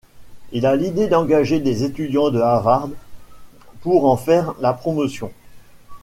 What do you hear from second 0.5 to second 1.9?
Il a l'idée d'engager des